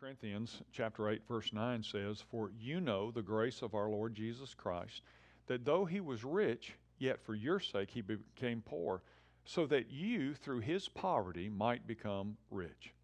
Corinthians 0.00 0.62
chapter 0.70 1.08
8 1.08 1.26
verse 1.26 1.52
9 1.52 1.82
says, 1.82 2.20
"For 2.20 2.50
you 2.50 2.80
know 2.80 3.10
the 3.10 3.20
grace 3.20 3.62
of 3.62 3.74
our 3.74 3.90
Lord 3.90 4.14
Jesus 4.14 4.54
Christ, 4.54 5.02
that 5.46 5.64
though 5.64 5.86
he 5.86 6.00
was 6.00 6.22
rich, 6.22 6.76
yet 6.98 7.20
for 7.20 7.34
your 7.34 7.58
sake 7.58 7.90
he 7.90 8.00
became 8.00 8.62
poor, 8.62 9.02
so 9.44 9.66
that 9.66 9.90
you 9.90 10.34
through 10.34 10.60
his 10.60 10.88
poverty 10.88 11.48
might 11.48 11.84
become 11.84 12.36
rich." 12.48 12.94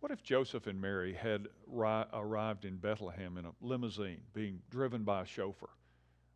What 0.00 0.10
if 0.10 0.24
Joseph 0.24 0.66
and 0.66 0.80
Mary 0.80 1.14
had 1.14 1.46
ri- 1.68 2.06
arrived 2.12 2.64
in 2.64 2.78
Bethlehem 2.78 3.38
in 3.38 3.44
a 3.44 3.54
limousine 3.60 4.24
being 4.32 4.60
driven 4.70 5.04
by 5.04 5.22
a 5.22 5.26
chauffeur? 5.26 5.70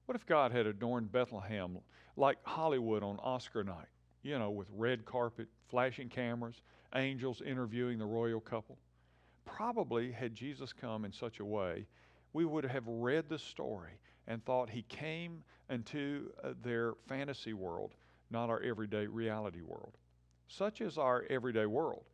What 0.05 0.14
if 0.14 0.27
God 0.27 0.53
had 0.53 0.67
adorned 0.67 1.11
Bethlehem 1.11 1.80
like 2.14 2.41
Hollywood 2.45 3.03
on 3.03 3.19
Oscar 3.19 3.64
night, 3.64 3.89
you 4.23 4.39
know, 4.39 4.53
with 4.53 4.71
red 4.71 5.05
carpet, 5.05 5.48
flashing 5.67 6.09
cameras, 6.09 6.62
angels 6.95 7.43
interviewing 7.43 7.98
the 7.98 8.07
royal 8.07 8.41
couple? 8.41 8.79
Probably, 9.57 10.12
had 10.12 10.34
Jesus 10.34 10.75
come 10.75 11.06
in 11.06 11.12
such 11.15 11.41
a 11.41 11.45
way, 11.45 11.87
we 12.34 12.45
would 12.45 12.66
have 12.66 12.87
read 12.87 13.30
the 13.30 13.38
story 13.38 13.92
and 14.27 14.45
thought 14.45 14.69
he 14.69 14.82
came 14.82 15.42
into 15.70 16.30
uh, 16.45 16.51
their 16.62 16.92
fantasy 17.09 17.55
world, 17.55 17.95
not 18.30 18.51
our 18.51 18.60
everyday 18.60 19.06
reality 19.06 19.62
world. 19.62 19.96
Such 20.46 20.82
is 20.82 20.98
our 20.98 21.24
everyday 21.30 21.65
world 21.65 22.05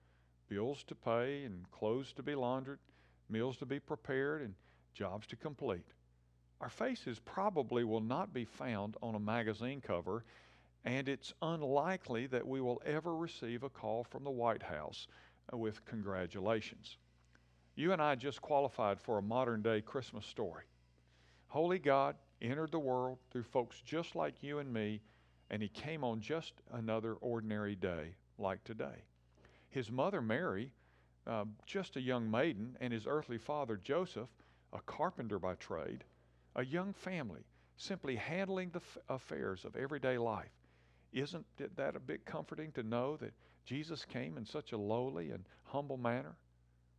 bills 0.49 0.85
to 0.85 0.95
pay 0.95 1.43
and 1.43 1.69
clothes 1.73 2.13
to 2.13 2.23
be 2.23 2.37
laundered, 2.37 2.79
meals 3.29 3.57
to 3.57 3.67
be 3.67 3.81
prepared, 3.81 4.43
and 4.43 4.55
jobs 4.95 5.27
to 5.27 5.35
complete. 5.35 5.95
Our 6.61 6.71
faces 6.71 7.19
probably 7.19 7.83
will 7.83 8.03
not 8.03 8.33
be 8.33 8.45
found 8.45 8.97
on 9.03 9.17
a 9.17 9.19
magazine 9.19 9.81
cover, 9.81 10.25
and 10.85 11.09
it's 11.09 11.35
unlikely 11.43 12.29
that 12.29 12.47
we 12.47 12.61
will 12.61 12.81
ever 12.87 13.17
receive 13.17 13.65
a 13.65 13.69
call 13.69 14.05
from 14.05 14.23
the 14.23 14.31
White 14.31 14.63
House 14.63 15.09
uh, 15.53 15.57
with 15.57 15.85
congratulations. 15.87 16.99
You 17.75 17.93
and 17.93 18.03
I 18.03 18.15
just 18.15 18.43
qualified 18.43 19.01
for 19.01 19.19
a 19.19 19.23
modern 19.23 19.63
day 19.63 19.81
Christmas 19.81 20.27
story. 20.27 20.65
Holy 21.49 21.79
God 21.79 22.17
entered 22.41 22.73
the 22.73 22.79
world 22.79 23.19
through 23.31 23.45
folks 23.45 23.81
just 23.85 24.15
like 24.15 24.43
you 24.43 24.59
and 24.59 24.73
me, 24.73 25.01
and 25.51 25.63
He 25.63 25.69
came 25.69 26.05
on 26.05 26.21
just 26.21 26.53
another 26.73 27.15
ordinary 27.15 27.75
day 27.75 28.15
like 28.39 28.63
today. 28.65 29.05
His 29.71 29.91
mother, 29.91 30.21
Mary, 30.21 30.73
uh, 31.27 31.45
just 31.67 31.97
a 31.97 32.01
young 32.01 32.31
maiden, 32.31 32.77
and 32.81 32.93
his 32.93 33.07
earthly 33.07 33.39
father, 33.39 33.77
Joseph, 33.77 34.29
a 34.73 34.81
carpenter 34.81 35.39
by 35.39 35.55
trade, 35.55 36.05
a 36.57 36.65
young 36.65 36.93
family, 36.93 37.43
simply 37.77 38.17
handling 38.17 38.71
the 38.71 38.81
f- 38.81 38.99
affairs 39.09 39.65
of 39.65 39.77
everyday 39.77 40.19
life. 40.19 40.51
Isn't 41.13 41.47
that 41.77 41.97
a 41.97 42.01
bit 42.01 42.25
comforting 42.25 42.73
to 42.73 42.83
know 42.83 43.17
that 43.19 43.33
Jesus 43.65 44.05
came 44.05 44.37
in 44.37 44.45
such 44.45 44.73
a 44.73 44.79
lowly 44.79 45.31
and 45.31 45.45
humble 45.65 45.97
manner? 45.97 46.37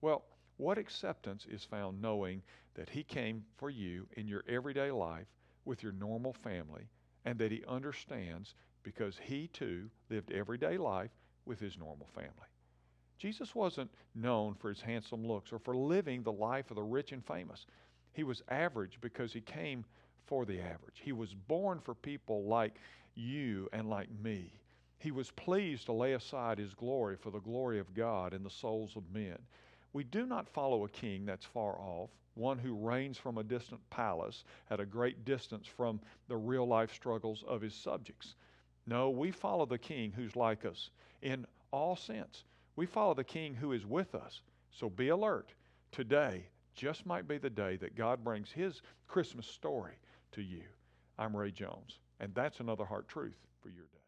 Well, 0.02 0.24
what 0.64 0.78
acceptance 0.78 1.46
is 1.50 1.64
found 1.64 2.02
knowing 2.02 2.42
that 2.76 2.90
He 2.90 3.04
came 3.04 3.44
for 3.58 3.70
you 3.70 4.08
in 4.18 4.28
your 4.28 4.44
everyday 4.48 4.92
life 4.92 5.28
with 5.66 5.84
your 5.84 5.92
normal 5.92 6.34
family 6.34 6.88
and 7.26 7.38
that 7.40 7.52
He 7.52 7.64
understands 7.68 8.56
because 8.82 9.20
He 9.22 9.48
too 9.48 9.90
lived 10.10 10.32
everyday 10.32 10.78
life 10.78 11.12
with 11.46 11.60
His 11.60 11.78
normal 11.78 12.08
family? 12.16 12.48
Jesus 13.18 13.56
wasn't 13.56 13.90
known 14.16 14.54
for 14.54 14.68
his 14.68 14.82
handsome 14.82 15.26
looks 15.26 15.54
or 15.54 15.60
for 15.60 15.78
living 15.78 16.24
the 16.24 16.32
life 16.32 16.70
of 16.72 16.76
the 16.76 16.84
rich 16.84 17.14
and 17.14 17.26
famous. 17.26 17.66
He 18.12 18.24
was 18.24 18.44
average 18.50 18.98
because 19.00 19.32
he 19.32 19.40
came 19.40 19.86
for 20.26 20.46
the 20.46 20.60
average. 20.60 21.00
He 21.02 21.14
was 21.14 21.34
born 21.34 21.80
for 21.80 21.96
people 21.96 22.46
like 22.46 22.76
you 23.16 23.70
and 23.72 23.90
like 23.90 24.10
me. 24.22 24.52
He 24.98 25.12
was 25.12 25.32
pleased 25.32 25.86
to 25.86 25.94
lay 25.94 26.14
aside 26.14 26.58
his 26.58 26.74
glory 26.74 27.16
for 27.16 27.32
the 27.32 27.40
glory 27.40 27.80
of 27.80 27.94
God 27.94 28.34
in 28.34 28.44
the 28.44 28.50
souls 28.50 28.96
of 28.98 29.04
men. 29.14 29.38
We 29.94 30.04
do 30.04 30.26
not 30.26 30.50
follow 30.50 30.84
a 30.84 30.90
king 30.90 31.26
that's 31.26 31.46
far 31.46 31.80
off, 31.80 32.10
one 32.34 32.58
who 32.58 32.74
reigns 32.76 33.18
from 33.18 33.38
a 33.38 33.44
distant 33.44 33.88
palace 33.92 34.44
at 34.72 34.80
a 34.80 34.86
great 34.86 35.24
distance 35.24 35.68
from 35.68 36.00
the 36.28 36.36
real 36.38 36.68
life 36.68 36.92
struggles 36.92 37.44
of 37.48 37.62
his 37.62 37.76
subjects. 37.76 38.36
No, 38.88 39.12
we 39.12 39.32
follow 39.32 39.66
the 39.66 39.78
king 39.78 40.12
who's 40.12 40.36
like 40.36 40.66
us 40.66 40.90
in 41.22 41.46
all 41.72 41.96
sense. 41.96 42.44
We 42.76 42.88
follow 42.88 43.14
the 43.14 43.24
king 43.24 43.54
who 43.54 43.72
is 43.72 43.86
with 43.86 44.16
us. 44.16 44.42
So 44.72 44.90
be 44.90 45.10
alert. 45.10 45.54
Today 45.92 46.48
just 46.74 47.06
might 47.06 47.28
be 47.28 47.38
the 47.38 47.50
day 47.50 47.76
that 47.78 47.96
God 47.96 48.24
brings 48.24 48.52
his 48.52 48.82
Christmas 49.08 49.46
story 49.46 49.94
to 50.32 50.42
you. 50.42 50.64
I'm 51.20 51.38
Ray 51.38 51.52
Jones, 51.52 52.00
and 52.20 52.34
that's 52.34 52.60
another 52.60 52.84
heart 52.86 53.08
truth 53.08 53.38
for 53.62 53.70
your 53.70 53.86
day. 53.86 54.00